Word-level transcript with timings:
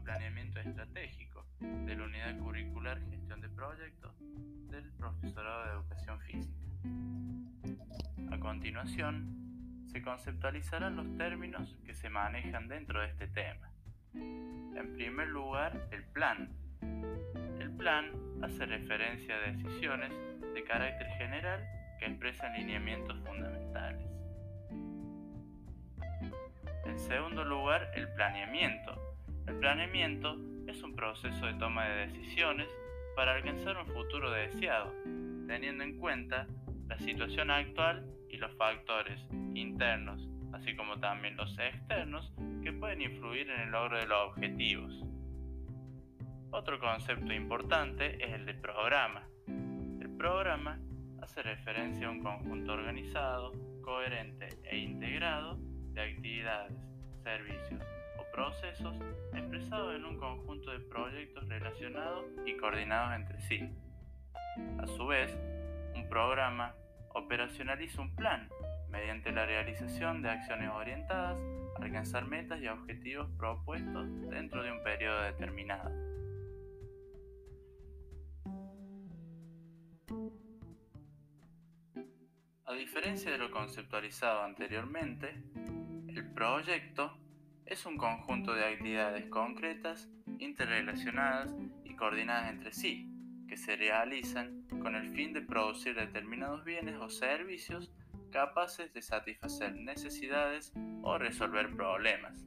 Planeamiento 0.00 0.60
Estratégico 0.60 1.44
de 1.60 1.96
la 1.96 2.04
Unidad 2.04 2.38
Curricular 2.38 3.00
Gestión 3.10 3.40
de 3.40 3.48
Proyectos 3.48 4.14
del 4.70 4.90
Profesorado 4.92 5.64
de 5.64 5.70
Educación 5.72 6.20
Física. 6.20 6.66
A 8.30 8.38
continuación, 8.38 9.86
se 9.92 10.02
conceptualizarán 10.02 10.96
los 10.96 11.16
términos 11.18 11.76
que 11.84 11.94
se 11.94 12.08
manejan 12.08 12.68
dentro 12.68 13.00
de 13.00 13.08
este 13.08 13.28
tema. 13.28 13.70
En 14.14 14.94
primer 14.94 15.28
lugar, 15.28 15.88
el 15.90 16.04
plan. 16.04 16.50
El 17.60 17.70
plan 17.76 18.10
hace 18.42 18.66
referencia 18.66 19.36
a 19.36 19.52
decisiones 19.52 20.10
de 20.54 20.64
carácter 20.64 21.06
general 21.18 21.60
que 21.98 22.06
expresan 22.06 22.54
lineamientos 22.54 23.18
fundamentales. 23.20 24.10
En 26.84 26.98
segundo 26.98 27.44
lugar, 27.44 27.90
el 27.94 28.08
planeamiento. 28.14 29.11
El 29.46 29.58
planeamiento 29.58 30.36
es 30.68 30.82
un 30.82 30.94
proceso 30.94 31.46
de 31.46 31.54
toma 31.54 31.88
de 31.88 32.06
decisiones 32.06 32.68
para 33.16 33.34
alcanzar 33.34 33.76
un 33.76 33.86
futuro 33.86 34.30
deseado, 34.30 34.92
teniendo 35.46 35.84
en 35.84 35.98
cuenta 35.98 36.46
la 36.88 36.98
situación 36.98 37.50
actual 37.50 38.06
y 38.28 38.36
los 38.36 38.54
factores 38.56 39.20
internos, 39.54 40.28
así 40.52 40.76
como 40.76 40.98
también 41.00 41.36
los 41.36 41.58
externos, 41.58 42.32
que 42.62 42.72
pueden 42.72 43.02
influir 43.02 43.50
en 43.50 43.60
el 43.62 43.70
logro 43.70 43.98
de 43.98 44.06
los 44.06 44.30
objetivos. 44.30 45.04
Otro 46.50 46.78
concepto 46.78 47.32
importante 47.32 48.24
es 48.24 48.32
el 48.32 48.46
de 48.46 48.54
programa. 48.54 49.26
El 49.46 50.10
programa 50.16 50.78
hace 51.20 51.42
referencia 51.42 52.06
a 52.06 52.10
un 52.10 52.22
conjunto 52.22 52.72
organizado, 52.72 53.52
coherente 53.82 54.48
e 54.64 54.78
integrado 54.78 55.58
de 55.94 56.00
actividades, 56.00 56.74
servicios 57.22 57.91
procesos 58.32 58.94
expresados 59.34 59.94
en 59.94 60.04
un 60.04 60.18
conjunto 60.18 60.70
de 60.70 60.80
proyectos 60.80 61.48
relacionados 61.48 62.24
y 62.46 62.56
coordinados 62.56 63.14
entre 63.14 63.40
sí. 63.42 63.70
A 64.78 64.86
su 64.86 65.06
vez, 65.06 65.36
un 65.94 66.08
programa 66.08 66.74
operacionaliza 67.14 68.00
un 68.00 68.14
plan 68.16 68.48
mediante 68.90 69.32
la 69.32 69.46
realización 69.46 70.22
de 70.22 70.30
acciones 70.30 70.70
orientadas 70.70 71.36
a 71.78 71.82
alcanzar 71.82 72.26
metas 72.26 72.60
y 72.60 72.68
objetivos 72.68 73.28
propuestos 73.38 74.06
dentro 74.28 74.62
de 74.62 74.72
un 74.72 74.82
periodo 74.82 75.22
determinado. 75.22 75.90
A 82.66 82.74
diferencia 82.74 83.30
de 83.30 83.38
lo 83.38 83.50
conceptualizado 83.50 84.42
anteriormente, 84.42 85.34
el 86.08 86.32
proyecto 86.34 87.21
es 87.66 87.86
un 87.86 87.96
conjunto 87.96 88.54
de 88.54 88.64
actividades 88.64 89.26
concretas, 89.26 90.08
interrelacionadas 90.38 91.54
y 91.84 91.94
coordinadas 91.94 92.50
entre 92.50 92.72
sí, 92.72 93.08
que 93.48 93.56
se 93.56 93.76
realizan 93.76 94.66
con 94.80 94.94
el 94.94 95.10
fin 95.10 95.32
de 95.32 95.42
producir 95.42 95.94
determinados 95.94 96.64
bienes 96.64 96.96
o 96.96 97.08
servicios 97.08 97.92
capaces 98.30 98.92
de 98.92 99.02
satisfacer 99.02 99.74
necesidades 99.74 100.72
o 101.02 101.18
resolver 101.18 101.74
problemas. 101.76 102.44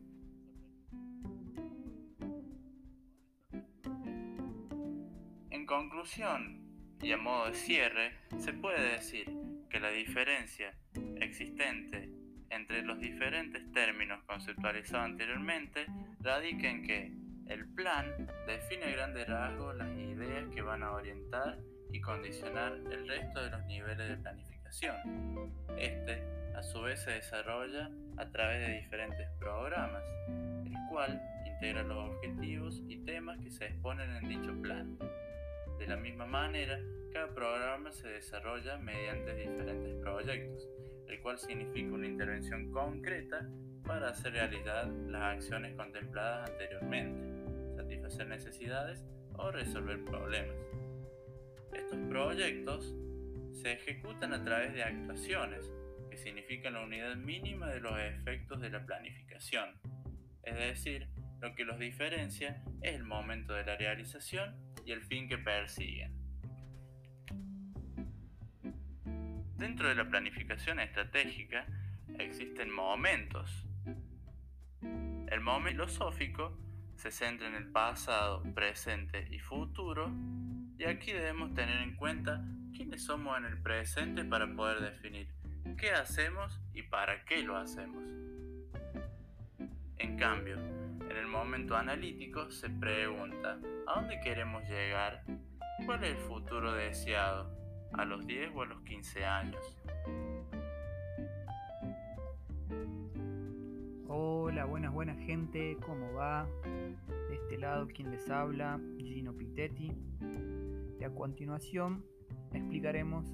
En 5.51 5.65
conclusión 5.65 6.65
y 7.01 7.11
a 7.11 7.17
modo 7.17 7.47
de 7.47 7.53
cierre, 7.53 8.17
se 8.37 8.53
puede 8.53 8.93
decir 8.93 9.31
que 9.69 9.79
la 9.79 9.89
diferencia 9.89 10.75
existente 11.19 12.14
entre 12.49 12.81
los 12.83 12.99
diferentes 12.99 13.71
términos 13.71 14.23
conceptualizados 14.25 15.05
anteriormente 15.05 15.85
radica 16.19 16.69
en 16.69 16.83
que 16.83 17.11
el 17.47 17.67
plan 17.73 18.27
define 18.47 18.85
a 18.85 18.91
grandes 18.91 19.27
rasgos 19.27 19.75
las 19.75 19.95
ideas 19.97 20.47
que 20.53 20.61
van 20.61 20.83
a 20.83 20.91
orientar 20.91 21.57
y 21.91 22.01
condicionar 22.01 22.73
el 22.91 23.07
resto 23.07 23.43
de 23.43 23.49
los 23.51 23.65
niveles 23.65 24.09
de 24.09 24.17
planificación. 24.17 24.95
Este, 25.77 26.23
a 26.55 26.63
su 26.63 26.81
vez, 26.81 27.01
se 27.03 27.11
desarrolla 27.11 27.89
a 28.17 28.29
través 28.31 28.67
de 28.67 28.73
diferentes 28.73 29.29
programas, 29.39 30.03
el 30.65 30.73
cual 30.89 31.21
integra 31.45 31.83
los 31.83 32.09
objetivos 32.09 32.81
y 32.87 32.97
temas 33.05 33.39
que 33.39 33.51
se 33.51 33.65
exponen 33.65 34.09
en 34.11 34.27
dicho 34.27 34.61
plan. 34.61 34.97
De 35.79 35.87
la 35.87 35.97
misma 35.97 36.25
manera, 36.25 36.79
cada 37.13 37.33
programa 37.33 37.91
se 37.91 38.07
desarrolla 38.07 38.77
mediante 38.77 39.35
diferentes 39.35 39.95
proyectos, 40.01 40.67
el 41.07 41.21
cual 41.21 41.37
significa 41.37 41.93
una 41.93 42.07
intervención 42.07 42.71
concreta 42.71 43.47
para 43.85 44.09
hacer 44.09 44.33
realidad 44.33 44.87
las 45.07 45.35
acciones 45.35 45.75
contempladas 45.75 46.49
anteriormente, 46.49 47.75
satisfacer 47.75 48.27
necesidades 48.27 49.05
o 49.33 49.51
resolver 49.51 50.03
problemas. 50.05 50.55
Estos 51.73 51.99
proyectos 52.09 52.95
se 53.53 53.73
ejecutan 53.73 54.33
a 54.33 54.43
través 54.43 54.73
de 54.73 54.83
actuaciones, 54.83 55.71
que 56.09 56.17
significan 56.17 56.73
la 56.73 56.83
unidad 56.83 57.15
mínima 57.15 57.69
de 57.69 57.79
los 57.79 57.99
efectos 57.99 58.61
de 58.61 58.69
la 58.69 58.85
planificación, 58.85 59.69
es 60.43 60.55
decir, 60.55 61.09
lo 61.41 61.53
que 61.55 61.65
los 61.65 61.79
diferencia 61.79 62.63
es 62.81 62.95
el 62.95 63.03
momento 63.03 63.53
de 63.53 63.65
la 63.65 63.75
realización 63.75 64.55
y 64.85 64.91
el 64.91 65.01
fin 65.01 65.27
que 65.27 65.37
persiguen. 65.37 66.24
Dentro 69.57 69.87
de 69.87 69.95
la 69.95 70.09
planificación 70.09 70.79
estratégica 70.81 71.65
existen 72.19 72.69
momentos. 72.69 73.65
El 74.81 75.39
momento 75.41 75.87
filosófico 75.87 76.57
se 76.95 77.09
centra 77.09 77.47
en 77.47 77.55
el 77.55 77.67
pasado, 77.67 78.43
presente 78.53 79.27
y 79.31 79.39
futuro, 79.39 80.11
y 80.77 80.83
aquí 80.83 81.13
debemos 81.13 81.53
tener 81.53 81.81
en 81.81 81.95
cuenta 81.95 82.43
quiénes 82.75 83.05
somos 83.05 83.37
en 83.37 83.45
el 83.45 83.61
presente 83.61 84.25
para 84.25 84.45
poder 84.53 84.81
definir 84.81 85.29
qué 85.77 85.91
hacemos 85.91 86.59
y 86.73 86.83
para 86.83 87.23
qué 87.23 87.41
lo 87.41 87.55
hacemos. 87.55 88.03
En 89.97 90.17
cambio, 90.17 90.57
en 90.57 91.17
el 91.17 91.27
momento 91.27 91.77
analítico 91.77 92.51
se 92.51 92.69
pregunta 92.69 93.57
¿a 93.87 94.01
dónde 94.01 94.19
queremos 94.19 94.63
llegar? 94.69 95.23
¿Cuál 95.85 96.03
es 96.03 96.11
el 96.11 96.17
futuro 96.17 96.73
deseado? 96.73 97.64
A 97.93 98.05
los 98.05 98.25
10 98.25 98.51
o 98.55 98.61
a 98.61 98.65
los 98.65 98.81
15 98.81 99.25
años. 99.25 99.77
Hola, 104.07 104.65
buenas, 104.65 104.93
buenas 104.93 105.17
gente, 105.19 105.77
¿cómo 105.85 106.13
va? 106.13 106.47
De 107.29 107.35
este 107.35 107.57
lado, 107.57 107.87
quien 107.87 108.11
les 108.11 108.29
habla, 108.29 108.79
Gino 108.97 109.33
Pitetti. 109.33 109.91
Y 110.99 111.03
a 111.03 111.09
continuación 111.13 112.05
explicaremos 112.53 113.25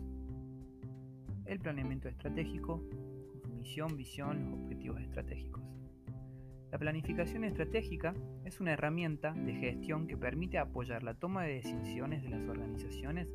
el 1.45 1.59
planeamiento 1.59 2.07
estratégico, 2.07 2.81
su 3.41 3.49
misión, 3.49 3.97
visión, 3.97 4.51
los 4.51 4.59
objetivos 4.61 5.01
estratégicos. 5.01 5.61
La 6.71 6.79
planificación 6.79 7.43
estratégica 7.43 8.13
es 8.45 8.61
una 8.61 8.71
herramienta 8.71 9.33
de 9.33 9.53
gestión 9.53 10.07
que 10.07 10.15
permite 10.15 10.57
apoyar 10.57 11.03
la 11.03 11.13
toma 11.13 11.43
de 11.43 11.55
decisiones 11.55 12.23
de 12.23 12.29
las 12.29 12.47
organizaciones 12.47 13.27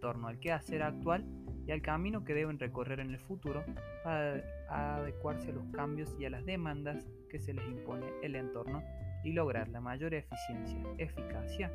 torno 0.00 0.28
al 0.28 0.40
quehacer 0.40 0.82
actual 0.82 1.24
y 1.66 1.72
al 1.72 1.82
camino 1.82 2.24
que 2.24 2.34
deben 2.34 2.58
recorrer 2.58 3.00
en 3.00 3.10
el 3.10 3.18
futuro 3.18 3.64
para 4.02 4.42
adecuarse 4.68 5.50
a 5.50 5.54
los 5.54 5.66
cambios 5.72 6.16
y 6.18 6.24
a 6.24 6.30
las 6.30 6.44
demandas 6.44 7.06
que 7.28 7.38
se 7.38 7.54
les 7.54 7.66
impone 7.68 8.06
el 8.22 8.34
entorno 8.34 8.82
y 9.22 9.32
lograr 9.32 9.68
la 9.68 9.80
mayor 9.80 10.14
eficiencia, 10.14 10.82
eficacia 10.98 11.70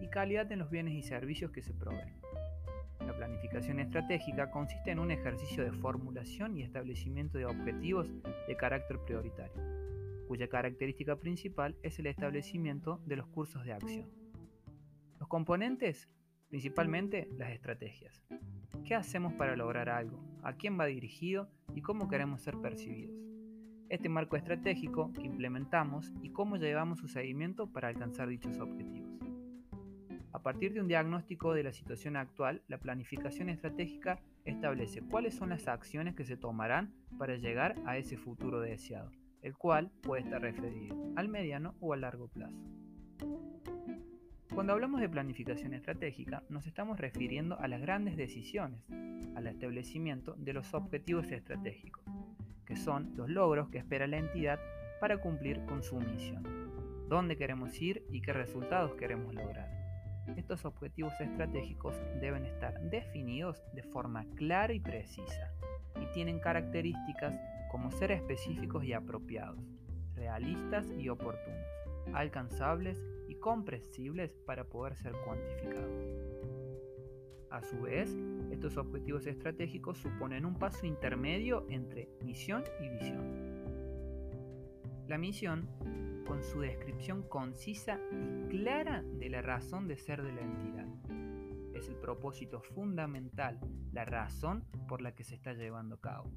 y 0.00 0.08
calidad 0.08 0.50
en 0.50 0.58
los 0.58 0.70
bienes 0.70 0.94
y 0.94 1.02
servicios 1.02 1.50
que 1.50 1.62
se 1.62 1.74
proveen. 1.74 2.14
La 3.06 3.14
planificación 3.14 3.78
estratégica 3.78 4.50
consiste 4.50 4.90
en 4.90 4.98
un 4.98 5.10
ejercicio 5.10 5.62
de 5.64 5.72
formulación 5.72 6.56
y 6.56 6.62
establecimiento 6.62 7.38
de 7.38 7.46
objetivos 7.46 8.08
de 8.48 8.56
carácter 8.56 8.98
prioritario, 8.98 9.62
cuya 10.26 10.48
característica 10.48 11.16
principal 11.16 11.76
es 11.82 11.98
el 11.98 12.06
establecimiento 12.06 13.00
de 13.06 13.16
los 13.16 13.26
cursos 13.28 13.64
de 13.64 13.74
acción. 13.74 14.10
Los 15.20 15.28
componentes 15.28 16.08
principalmente 16.48 17.28
las 17.36 17.50
estrategias. 17.50 18.22
¿Qué 18.84 18.94
hacemos 18.94 19.34
para 19.34 19.56
lograr 19.56 19.88
algo? 19.88 20.22
¿A 20.42 20.54
quién 20.54 20.78
va 20.78 20.86
dirigido? 20.86 21.50
¿Y 21.74 21.82
cómo 21.82 22.08
queremos 22.08 22.42
ser 22.42 22.56
percibidos? 22.58 23.16
Este 23.88 24.08
marco 24.08 24.36
estratégico 24.36 25.12
que 25.12 25.22
implementamos 25.22 26.12
y 26.22 26.30
cómo 26.30 26.56
llevamos 26.56 26.98
su 26.98 27.08
seguimiento 27.08 27.72
para 27.72 27.88
alcanzar 27.88 28.28
dichos 28.28 28.58
objetivos. 28.58 29.16
A 30.32 30.42
partir 30.42 30.74
de 30.74 30.80
un 30.80 30.88
diagnóstico 30.88 31.54
de 31.54 31.62
la 31.62 31.72
situación 31.72 32.16
actual, 32.16 32.62
la 32.68 32.78
planificación 32.78 33.48
estratégica 33.48 34.20
establece 34.44 35.00
cuáles 35.00 35.34
son 35.34 35.48
las 35.48 35.66
acciones 35.66 36.14
que 36.14 36.24
se 36.24 36.36
tomarán 36.36 36.92
para 37.18 37.36
llegar 37.36 37.74
a 37.86 37.96
ese 37.96 38.16
futuro 38.16 38.60
deseado, 38.60 39.10
el 39.42 39.56
cual 39.56 39.90
puede 40.02 40.22
estar 40.22 40.42
referido 40.42 40.96
al 41.16 41.28
mediano 41.28 41.74
o 41.80 41.94
a 41.94 41.96
largo 41.96 42.28
plazo. 42.28 42.62
Cuando 44.56 44.72
hablamos 44.72 45.02
de 45.02 45.08
planificación 45.10 45.74
estratégica, 45.74 46.42
nos 46.48 46.66
estamos 46.66 46.98
refiriendo 46.98 47.60
a 47.60 47.68
las 47.68 47.78
grandes 47.78 48.16
decisiones, 48.16 48.80
al 49.34 49.46
establecimiento 49.48 50.32
de 50.38 50.54
los 50.54 50.72
objetivos 50.72 51.30
estratégicos, 51.30 52.02
que 52.64 52.74
son 52.74 53.12
los 53.16 53.28
logros 53.28 53.68
que 53.68 53.76
espera 53.76 54.06
la 54.06 54.16
entidad 54.16 54.58
para 54.98 55.20
cumplir 55.20 55.62
con 55.66 55.82
su 55.82 55.96
misión. 55.96 56.42
dónde 57.10 57.36
queremos 57.36 57.78
ir 57.82 58.02
y 58.10 58.22
qué 58.22 58.32
resultados 58.32 58.94
queremos 58.94 59.34
lograr. 59.34 59.68
Estos 60.38 60.64
objetivos 60.64 61.12
estratégicos 61.20 61.94
deben 62.22 62.46
estar 62.46 62.80
definidos 62.80 63.62
de 63.74 63.82
forma 63.82 64.24
clara 64.36 64.72
y 64.72 64.80
precisa 64.80 65.52
y 66.00 66.06
tienen 66.14 66.40
características 66.40 67.38
como 67.70 67.90
ser 67.90 68.10
específicos 68.10 68.84
y 68.84 68.94
apropiados, 68.94 69.60
realistas 70.14 70.90
y 70.98 71.10
oportunos, 71.10 71.66
alcanzables 72.14 72.98
comprensibles 73.46 74.34
para 74.44 74.64
poder 74.64 74.96
ser 74.96 75.12
cuantificados. 75.24 76.04
A 77.48 77.62
su 77.62 77.82
vez, 77.82 78.12
estos 78.50 78.76
objetivos 78.76 79.24
estratégicos 79.28 79.98
suponen 79.98 80.44
un 80.44 80.58
paso 80.58 80.84
intermedio 80.84 81.64
entre 81.70 82.08
misión 82.24 82.64
y 82.80 82.88
visión. 82.88 83.24
La 85.06 85.16
misión, 85.16 85.68
con 86.26 86.42
su 86.42 86.58
descripción 86.58 87.22
concisa 87.22 88.00
y 88.10 88.48
clara 88.48 89.04
de 89.04 89.30
la 89.30 89.42
razón 89.42 89.86
de 89.86 89.96
ser 89.96 90.24
de 90.24 90.32
la 90.32 90.40
entidad, 90.40 90.88
es 91.72 91.88
el 91.88 91.94
propósito 91.94 92.60
fundamental, 92.60 93.60
la 93.92 94.04
razón 94.04 94.64
por 94.88 95.02
la 95.02 95.14
que 95.14 95.22
se 95.22 95.36
está 95.36 95.52
llevando 95.52 95.94
a 95.94 96.00
cabo. 96.00 96.32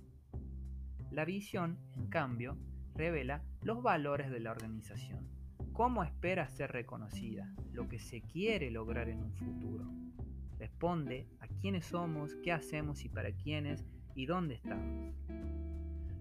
La 1.10 1.26
visión, 1.26 1.80
en 1.96 2.06
cambio, 2.06 2.56
revela 2.94 3.44
los 3.64 3.82
valores 3.82 4.30
de 4.30 4.42
la 4.42 4.52
organización, 4.52 5.39
cómo 5.80 6.04
espera 6.04 6.46
ser 6.50 6.74
reconocida, 6.74 7.54
lo 7.72 7.88
que 7.88 8.00
se 8.00 8.20
quiere 8.20 8.70
lograr 8.70 9.08
en 9.08 9.24
un 9.24 9.32
futuro. 9.32 9.86
Responde 10.58 11.26
a 11.40 11.48
quiénes 11.48 11.86
somos, 11.86 12.36
qué 12.44 12.52
hacemos 12.52 13.06
y 13.06 13.08
para 13.08 13.32
quiénes 13.32 13.86
y 14.14 14.26
dónde 14.26 14.56
estamos. 14.56 15.16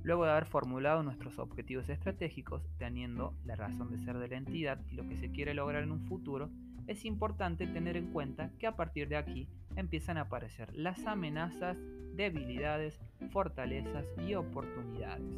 Luego 0.04 0.24
de 0.26 0.30
haber 0.30 0.44
formulado 0.44 1.02
nuestros 1.02 1.40
objetivos 1.40 1.88
estratégicos, 1.88 2.70
teniendo 2.78 3.34
la 3.44 3.56
razón 3.56 3.90
de 3.90 3.98
ser 3.98 4.18
de 4.18 4.28
la 4.28 4.36
entidad 4.36 4.78
y 4.92 4.94
lo 4.94 5.08
que 5.08 5.16
se 5.16 5.32
quiere 5.32 5.54
lograr 5.54 5.82
en 5.82 5.90
un 5.90 6.06
futuro, 6.06 6.50
es 6.86 7.04
importante 7.04 7.66
tener 7.66 7.96
en 7.96 8.12
cuenta 8.12 8.52
que 8.60 8.68
a 8.68 8.76
partir 8.76 9.08
de 9.08 9.16
aquí 9.16 9.48
empiezan 9.74 10.18
a 10.18 10.22
aparecer 10.22 10.72
las 10.76 11.04
amenazas, 11.04 11.76
debilidades, 12.14 13.00
fortalezas 13.32 14.06
y 14.24 14.34
oportunidades, 14.34 15.36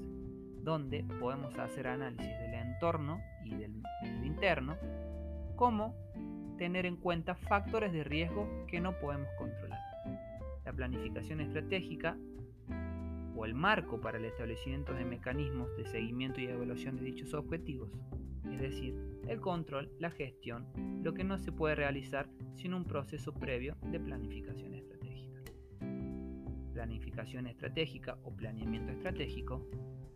donde 0.62 1.04
podemos 1.18 1.58
hacer 1.58 1.86
análisis 1.86 2.38
del 2.38 2.54
entorno 2.54 3.20
y 3.44 3.54
del, 3.54 3.82
interno, 4.24 4.76
como 5.56 5.94
tener 6.58 6.86
en 6.86 6.96
cuenta 6.96 7.34
factores 7.34 7.92
de 7.92 8.04
riesgo 8.04 8.66
que 8.66 8.80
no 8.80 8.98
podemos 8.98 9.28
controlar. 9.38 9.80
La 10.64 10.72
planificación 10.72 11.40
estratégica 11.40 12.16
o 13.34 13.44
el 13.44 13.54
marco 13.54 14.00
para 14.00 14.18
el 14.18 14.26
establecimiento 14.26 14.92
de 14.92 15.04
mecanismos 15.04 15.74
de 15.76 15.86
seguimiento 15.86 16.40
y 16.40 16.46
evaluación 16.46 16.96
de 16.96 17.04
dichos 17.04 17.32
objetivos, 17.32 17.90
es 18.50 18.60
decir, 18.60 18.94
el 19.28 19.40
control, 19.40 19.90
la 19.98 20.10
gestión, 20.10 20.66
lo 21.02 21.14
que 21.14 21.24
no 21.24 21.38
se 21.38 21.52
puede 21.52 21.74
realizar 21.74 22.28
sin 22.54 22.74
un 22.74 22.84
proceso 22.84 23.32
previo 23.32 23.76
de 23.82 24.00
planificación 24.00 24.74
estratégica. 24.74 25.40
Planificación 26.72 27.46
estratégica 27.46 28.18
o 28.24 28.34
planeamiento 28.34 28.92
estratégico 28.92 29.66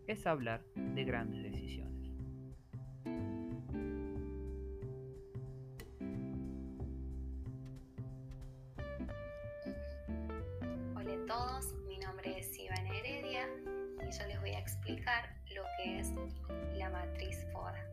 es 0.06 0.26
hablar 0.26 0.62
de 0.74 1.04
grandes 1.04 1.42
decisiones. 1.42 2.10
Hola 10.94 11.14
a 11.14 11.26
todos, 11.26 11.74
mi 11.86 11.98
nombre 11.98 12.38
es 12.38 12.58
Iván 12.58 12.86
Heredia 12.86 13.46
y 14.06 14.10
yo 14.10 14.26
les 14.26 14.40
voy 14.40 14.50
a 14.50 14.58
explicar 14.58 15.34
lo 15.54 15.62
que 15.78 16.00
es 16.00 16.12
la 16.76 16.90
matriz 16.90 17.46
FODA. 17.52 17.84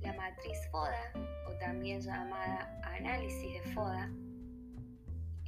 La 0.00 0.12
matriz 0.14 0.58
FODA, 0.70 1.12
o 1.48 1.52
también 1.58 2.00
llamada 2.00 2.80
análisis 2.84 3.52
de 3.52 3.72
FODA, 3.72 4.10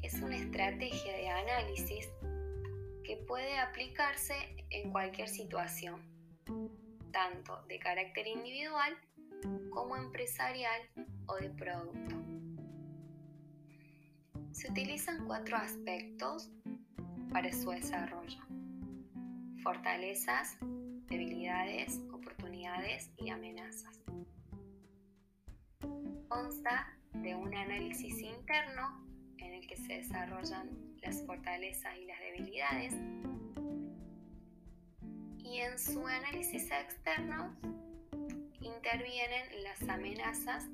es 0.03 0.15
una 0.21 0.37
estrategia 0.37 1.17
de 1.17 1.29
análisis 1.29 2.09
que 3.05 3.17
puede 3.17 3.59
aplicarse 3.59 4.35
en 4.71 4.91
cualquier 4.91 5.29
situación, 5.29 6.01
tanto 7.13 7.63
de 7.69 7.79
carácter 7.79 8.27
individual 8.27 8.97
como 9.71 9.97
empresarial 9.97 10.81
o 11.27 11.37
de 11.37 11.51
producto. 11.51 12.17
Se 14.53 14.71
utilizan 14.71 15.27
cuatro 15.27 15.57
aspectos 15.57 16.51
para 17.31 17.53
su 17.53 17.71
desarrollo. 17.71 18.41
Fortalezas, 19.63 20.57
debilidades, 21.07 22.01
oportunidades 22.13 23.11
y 23.19 23.31
amenazas. 23.31 24.01
Consta 26.29 26.97
de 27.13 27.35
un 27.35 27.55
análisis 27.55 28.21
interno 28.21 29.05
en 29.39 29.55
el 29.55 29.67
que 29.67 29.77
se 29.77 29.95
desarrollan 29.95 30.71
las 31.03 31.23
fortalezas 31.27 31.97
y 31.99 32.07
las 32.07 32.19
y 35.39 35.61
en 35.61 35.79
su 35.79 36.05
análisis 36.05 36.69
externo 36.73 37.55
intervienen 38.61 39.63
las 39.63 39.89
amenazas 39.89 40.67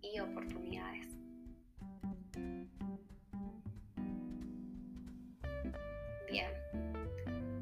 y 0.00 0.20
oportunidades. 0.20 1.08
Bien, 6.30 6.50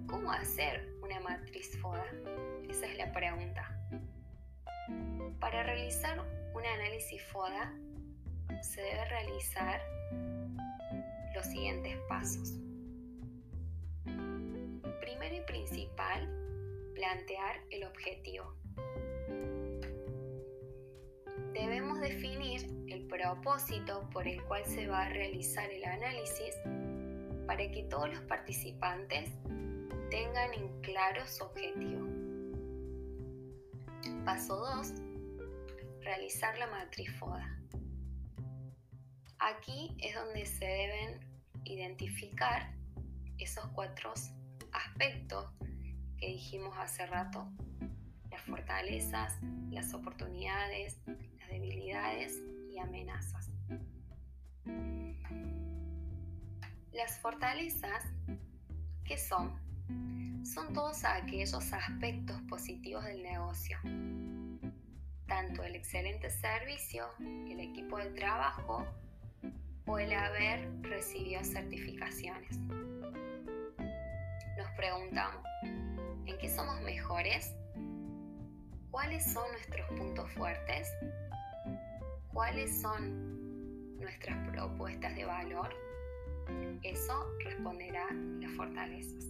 ¿cómo 0.06 0.30
hacer 0.30 0.94
una 1.02 1.18
matriz 1.20 1.78
FODA? 1.80 2.04
Esa 2.68 2.86
es 2.86 2.98
la 2.98 3.12
pregunta. 3.12 3.66
Para 5.40 5.62
realizar 5.62 6.20
un 6.54 6.66
análisis 6.66 7.22
FODA 7.24 7.72
se 8.60 8.82
debe 8.82 9.04
realizar 9.06 9.80
los 11.34 11.46
siguientes 11.46 11.96
pasos. 12.08 12.58
Primero 15.22 15.40
y 15.40 15.46
principal, 15.46 16.28
plantear 16.96 17.60
el 17.70 17.84
objetivo. 17.84 18.56
Debemos 21.52 22.00
definir 22.00 22.66
el 22.88 23.06
propósito 23.06 24.10
por 24.12 24.26
el 24.26 24.42
cual 24.46 24.64
se 24.64 24.88
va 24.88 25.02
a 25.02 25.08
realizar 25.10 25.70
el 25.70 25.84
análisis 25.84 26.56
para 27.46 27.70
que 27.70 27.84
todos 27.88 28.08
los 28.08 28.20
participantes 28.22 29.30
tengan 30.10 30.54
en 30.54 30.80
claro 30.80 31.24
su 31.28 31.44
objetivo. 31.44 32.04
Paso 34.24 34.56
2. 34.56 34.92
Realizar 36.00 36.58
la 36.58 36.66
matriz 36.66 37.16
FODA. 37.20 37.60
Aquí 39.38 39.96
es 40.00 40.16
donde 40.16 40.46
se 40.46 40.64
deben 40.64 41.20
identificar 41.62 42.74
esos 43.38 43.64
cuatro 43.68 44.14
aspectos 44.92 45.46
que 46.18 46.28
dijimos 46.28 46.74
hace 46.78 47.06
rato. 47.06 47.48
Las 48.30 48.42
fortalezas, 48.42 49.38
las 49.70 49.94
oportunidades, 49.94 51.00
las 51.06 51.48
debilidades 51.48 52.42
y 52.70 52.78
amenazas. 52.78 53.50
Las 56.92 57.18
fortalezas, 57.20 58.04
¿qué 59.04 59.16
son? 59.16 59.58
Son 60.44 60.72
todos 60.74 61.04
aquellos 61.04 61.54
aspectos 61.72 62.40
positivos 62.42 63.04
del 63.04 63.22
negocio. 63.22 63.78
Tanto 65.26 65.62
el 65.62 65.74
excelente 65.74 66.28
servicio, 66.30 67.06
el 67.18 67.60
equipo 67.60 67.96
de 67.96 68.10
trabajo 68.10 68.86
o 69.86 69.98
el 69.98 70.12
haber 70.12 70.70
recibido 70.82 71.42
certificaciones. 71.44 72.58
Preguntamos, 74.76 75.42
¿en 75.62 76.38
qué 76.38 76.48
somos 76.48 76.80
mejores? 76.80 77.54
¿Cuáles 78.90 79.32
son 79.32 79.50
nuestros 79.52 79.86
puntos 79.98 80.30
fuertes? 80.32 80.88
¿Cuáles 82.32 82.80
son 82.80 83.98
nuestras 83.98 84.48
propuestas 84.48 85.14
de 85.14 85.24
valor? 85.24 85.74
Eso 86.82 87.26
responderá 87.44 88.06
las 88.40 88.52
fortalezas. 88.52 89.26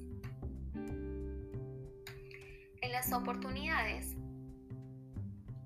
En 2.80 2.92
las 2.92 3.12
oportunidades, 3.12 4.16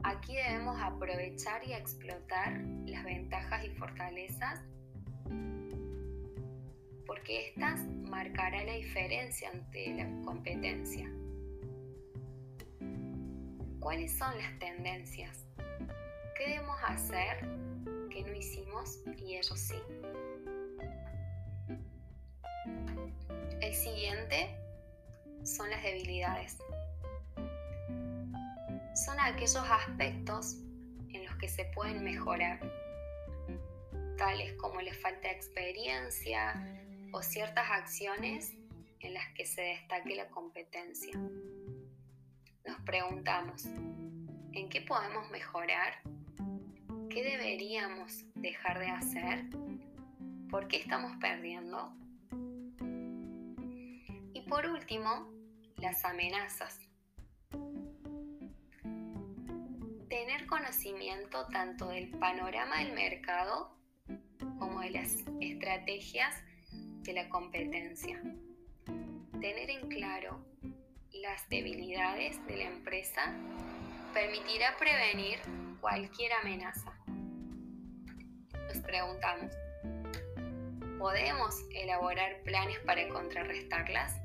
aquí 0.03 0.37
debemos 0.37 0.81
aprovechar 0.81 1.67
y 1.67 1.73
explotar 1.75 2.61
las 2.87 3.05
ventajas 3.05 3.65
y 3.65 3.71
fortalezas 3.71 4.63
porque 7.07 7.49
estas 7.49 7.81
marcarán 8.09 8.67
la 8.67 8.75
diferencia 8.75 9.51
ante 9.51 9.95
la 9.95 10.07
competencia. 10.25 11.11
¿Cuáles 13.81 14.17
son 14.19 14.37
las 14.39 14.59
tendencias? 14.59 15.47
¿Qué 16.37 16.49
debemos 16.49 16.77
hacer 16.85 17.39
que 18.11 18.23
no 18.23 18.35
hicimos 18.35 19.01
y 19.19 19.37
ellos 19.37 19.59
sí? 19.59 19.77
El 23.61 23.75
siguiente 23.75 24.57
son 25.45 25.71
las 25.71 25.83
debilidades. 25.83 26.59
son 29.07 29.21
aquellos 29.21 29.57
aspectos 29.57 30.57
en 31.13 31.25
los 31.27 31.37
que 31.37 31.49
se 31.49 31.67
pueden 31.67 32.03
mejorar, 32.03 32.59
tales 34.17 34.55
como 34.55 34.81
la 34.81 34.95
falta 34.95 35.29
de 35.29 35.35
experiencia 35.35 36.55
o 37.13 37.23
ciertas 37.23 37.71
acciones 37.71 38.55
en 39.01 39.15
las 39.15 39.33
que 39.35 39.47
se 39.47 39.63
destaque 39.63 40.17
la 40.17 40.29
competencia. 40.29 41.13
Nos 42.67 42.81
preguntamos, 42.85 43.65
¿en 44.53 44.69
qué 44.69 44.81
podemos 44.81 45.31
mejorar? 45.31 46.01
¿Qué 47.11 47.23
deberíamos 47.23 48.25
dejar 48.35 48.79
de 48.79 48.91
hacer? 48.91 49.45
¿Por 50.51 50.69
qué 50.69 50.79
estamos 50.79 51.17
perdiendo? 51.21 51.93
Y 54.35 54.43
por 54.49 54.67
último, 54.67 55.31
las 55.77 56.05
amenazas. 56.05 56.79
Tener 60.09 60.47
conocimiento 60.47 61.47
tanto 61.49 61.89
del 61.89 62.11
panorama 62.11 62.79
del 62.79 62.93
mercado 62.93 63.77
como 64.59 64.81
de 64.81 64.91
las 64.91 65.25
estrategias 65.41 66.35
la 67.13 67.29
competencia. 67.29 68.21
Tener 69.41 69.71
en 69.71 69.89
claro 69.89 70.45
las 71.13 71.49
debilidades 71.49 72.45
de 72.47 72.57
la 72.57 72.65
empresa 72.65 73.35
permitirá 74.13 74.77
prevenir 74.79 75.39
cualquier 75.81 76.33
amenaza. 76.33 76.93
Nos 78.67 78.79
preguntamos, 78.79 79.53
¿podemos 80.99 81.55
elaborar 81.75 82.43
planes 82.43 82.79
para 82.81 83.09
contrarrestarlas? 83.09 84.21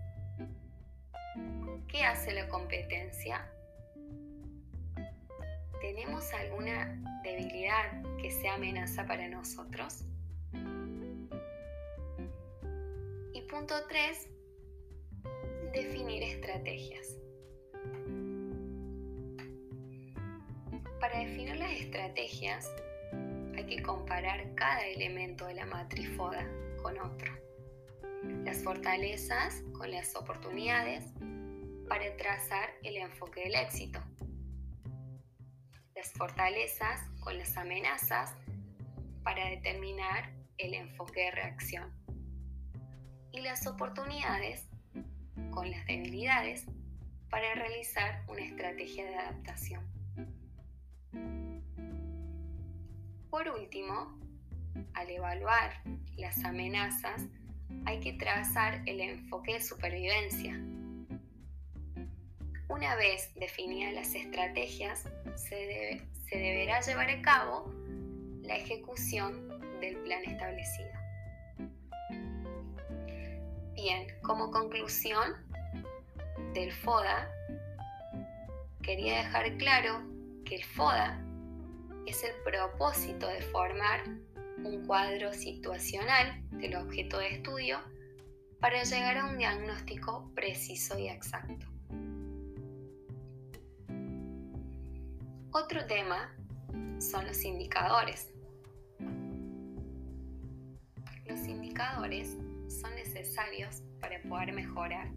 ¿Qué 1.87 2.03
hace 2.03 2.33
la 2.33 2.47
competencia? 2.47 3.51
¿Tenemos 5.81 6.33
alguna 6.33 6.95
debilidad 7.23 8.01
que 8.21 8.31
sea 8.31 8.55
amenaza 8.55 9.05
para 9.05 9.27
nosotros? 9.27 10.05
Punto 13.51 13.75
3, 13.89 14.29
definir 15.73 16.23
estrategias. 16.23 17.17
Para 21.01 21.19
definir 21.19 21.57
las 21.57 21.73
estrategias 21.73 22.71
hay 23.53 23.65
que 23.65 23.83
comparar 23.83 24.55
cada 24.55 24.87
elemento 24.87 25.47
de 25.47 25.55
la 25.55 25.65
matriz 25.65 26.07
FODA 26.15 26.47
con 26.81 26.97
otro. 26.97 27.33
Las 28.45 28.63
fortalezas 28.63 29.61
con 29.73 29.91
las 29.91 30.15
oportunidades 30.15 31.03
para 31.89 32.15
trazar 32.15 32.69
el 32.83 32.95
enfoque 32.95 33.41
del 33.41 33.55
éxito. 33.55 34.01
Las 35.93 36.13
fortalezas 36.13 37.01
con 37.19 37.37
las 37.37 37.57
amenazas 37.57 38.33
para 39.25 39.49
determinar 39.49 40.31
el 40.57 40.73
enfoque 40.73 41.25
de 41.25 41.31
reacción. 41.31 42.00
Y 43.31 43.41
las 43.41 43.65
oportunidades 43.67 44.67
con 45.51 45.69
las 45.69 45.85
debilidades 45.85 46.65
para 47.29 47.55
realizar 47.55 48.23
una 48.27 48.41
estrategia 48.41 49.05
de 49.05 49.15
adaptación. 49.15 49.91
Por 53.29 53.47
último, 53.47 54.19
al 54.93 55.09
evaluar 55.09 55.81
las 56.17 56.43
amenazas, 56.43 57.23
hay 57.85 57.99
que 57.99 58.13
trazar 58.13 58.81
el 58.85 58.99
enfoque 58.99 59.53
de 59.53 59.61
supervivencia. 59.61 60.53
Una 62.67 62.95
vez 62.95 63.33
definidas 63.35 63.93
las 63.93 64.15
estrategias, 64.15 65.05
se, 65.35 66.01
deberá 66.29 66.81
llevar 66.81 67.09
a 67.09 67.21
cabo 67.21 67.73
la 68.43 68.57
ejecución 68.57 69.47
del 69.79 69.97
plan 69.97 70.23
establecido. 70.25 71.00
Bien, 73.83 74.05
como 74.21 74.51
conclusión 74.51 75.37
del 76.53 76.71
FODA, 76.71 77.27
quería 78.83 79.23
dejar 79.23 79.57
claro 79.57 80.03
que 80.45 80.57
el 80.57 80.63
FODA 80.63 81.19
es 82.05 82.23
el 82.23 82.35
propósito 82.43 83.27
de 83.27 83.41
formar 83.41 84.03
un 84.63 84.85
cuadro 84.85 85.33
situacional 85.33 86.43
del 86.51 86.75
objeto 86.75 87.17
de 87.17 87.29
estudio 87.29 87.79
para 88.59 88.83
llegar 88.83 89.17
a 89.17 89.25
un 89.25 89.39
diagnóstico 89.39 90.31
preciso 90.35 90.99
y 90.99 91.09
exacto. 91.09 91.65
Otro 95.53 95.87
tema 95.87 96.31
son 96.99 97.25
los 97.25 97.43
indicadores. 97.43 98.31
Los 101.25 101.47
indicadores 101.47 102.37
son 102.71 102.95
necesarios 102.95 103.83
para 103.99 104.21
poder 104.23 104.53
mejorar. 104.53 105.09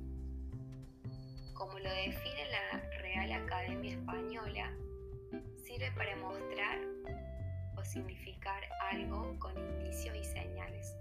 Como 1.55 1.79
lo 1.79 1.91
define 1.91 2.51
la 2.51 2.81
Real 2.99 3.33
Academia 3.33 3.93
Española, 3.93 4.73
sirve 5.57 5.93
para 5.93 6.17
mostrar 6.17 6.81
o 7.77 7.85
significar 7.85 8.63
algo 8.91 9.39
con 9.39 9.57
indicios 9.57 10.17
y 10.17 10.25
señales. 10.25 10.97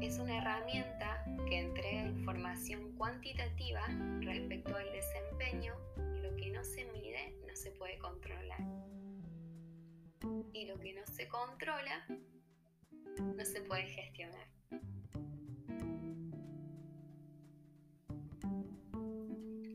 Es 0.00 0.18
una 0.18 0.38
herramienta 0.38 1.24
que 1.48 1.60
entrega 1.60 2.08
información 2.08 2.92
cuantitativa 2.96 3.86
respecto 4.20 4.76
al 4.76 4.92
desempeño 4.92 5.74
y 6.16 6.20
lo 6.20 6.36
que 6.36 6.50
no 6.50 6.62
se 6.64 6.84
mide 6.92 7.34
no 7.46 7.56
se 7.56 7.70
puede 7.70 7.98
controlar. 7.98 8.60
Y 10.52 10.66
lo 10.66 10.78
que 10.78 10.92
no 10.92 11.06
se 11.06 11.28
controla 11.28 12.06
no 13.18 13.44
se 13.44 13.60
puede 13.62 13.86
gestionar. 13.86 14.46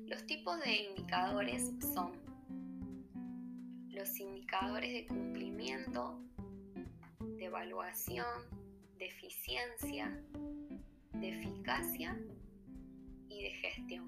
Los 0.08 0.25
tipos 0.25 0.60
de 0.62 0.75
indicadores 0.89 1.72
son 1.94 2.12
los 3.89 4.20
indicadores 4.20 4.94
de 4.94 5.08
cumplimiento, 5.08 6.20
de 7.20 7.46
evaluación, 7.46 8.25
de 8.98 9.08
eficiencia, 9.08 10.24
de 11.13 11.29
eficacia 11.29 12.17
y 13.27 13.44
de 13.44 13.50
gestión. 13.51 14.08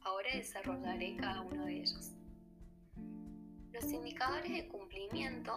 Ahora 0.00 0.30
desarrollaré 0.34 1.16
cada 1.16 1.42
uno 1.42 1.64
de 1.66 1.80
ellos. 1.80 2.12
Los 3.72 3.84
indicadores 3.92 4.52
de 4.52 4.68
cumplimiento 4.68 5.56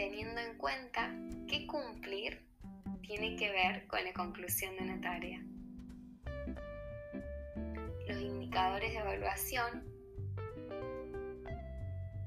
teniendo 0.00 0.40
en 0.40 0.56
cuenta 0.56 1.14
que 1.46 1.66
cumplir 1.66 2.42
tiene 3.02 3.36
que 3.36 3.50
ver 3.50 3.86
con 3.86 4.02
la 4.02 4.14
conclusión 4.14 4.74
de 4.76 4.82
una 4.84 4.98
tarea. 4.98 5.42
Los 8.08 8.18
indicadores 8.18 8.94
de 8.94 8.98
evaluación 8.98 9.84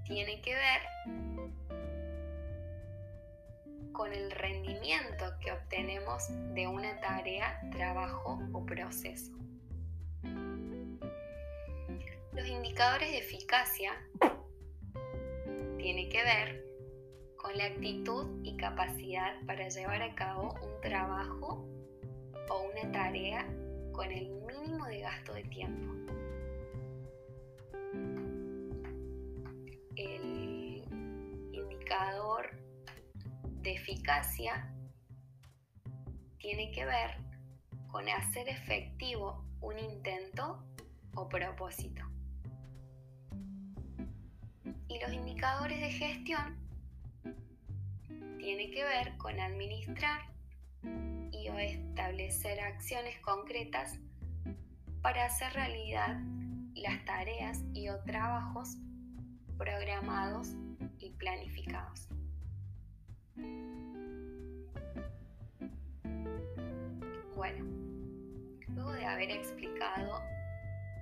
tienen 0.06 0.40
que 0.44 0.54
ver 0.54 0.82
con 3.92 4.14
el 4.14 4.30
rendimiento 4.30 5.26
que 5.42 5.52
obtenemos 5.52 6.28
de 6.54 6.68
una 6.68 7.00
tarea, 7.00 7.60
trabajo 7.72 8.40
o 8.54 8.64
proceso. 8.68 9.32
Los 12.34 12.48
indicadores 12.48 13.10
de 13.10 13.18
eficacia 13.18 14.00
tienen 15.80 16.08
que 16.12 16.24
ver 16.24 16.73
la 17.56 17.66
actitud 17.66 18.26
y 18.44 18.58
capacidad 18.58 19.34
para 19.46 19.70
llevar 19.70 20.02
a 20.02 20.16
cabo 20.16 20.56
un 20.64 20.82
trabajo 20.82 21.68
o 22.50 22.70
una 22.72 22.92
tarea 22.92 23.46
con 23.92 24.12
el 24.12 24.30
mínimo 24.48 24.86
de 24.88 25.02
gasto 25.02 25.34
de 25.34 25.44
tiempo. 25.44 25.94
El 29.96 30.84
indicador 31.52 32.50
de 33.62 33.74
eficacia 33.74 34.74
tiene 36.40 36.72
que 36.72 36.86
ver 36.86 37.12
con 37.92 38.10
hacer 38.10 38.50
efectivo 38.50 39.46
un 39.62 39.78
intento 39.78 40.64
o 41.16 41.30
propósito. 41.30 42.04
Y 44.88 45.00
los 45.00 45.14
indicadores 45.14 45.80
de 45.80 45.92
gestión 45.92 46.63
tiene 48.44 48.70
que 48.72 48.84
ver 48.84 49.16
con 49.18 49.40
administrar 49.40 50.20
y 51.32 51.48
o 51.48 51.58
establecer 51.58 52.60
acciones 52.60 53.18
concretas 53.22 53.98
para 55.02 55.26
hacer 55.26 55.54
realidad 55.54 56.20
las 56.76 57.06
tareas 57.06 57.64
y 57.74 57.88
o 57.88 58.04
trabajos 58.04 58.76
programados 59.58 60.50
y 61.00 61.12
planificados. 61.12 62.10
Bueno, 67.38 67.66
haber 69.08 69.32
explicado 69.32 70.22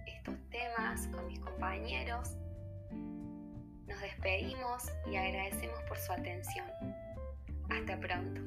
estos 0.06 0.36
temas 0.52 1.08
con 1.08 1.26
mis 1.26 1.40
compañeros. 1.40 2.36
Nos 3.88 4.00
despedimos 4.00 4.84
y 5.12 5.16
agradecemos 5.16 5.82
por 5.88 5.98
su 5.98 6.12
atención. 6.12 7.01
Hasta 7.72 7.98
pronto. 7.98 8.42